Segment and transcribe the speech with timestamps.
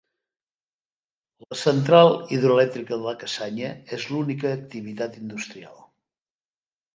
[1.43, 3.69] La central hidroelèctrica de la Cassanya
[3.99, 5.79] és l'única activitat industrial.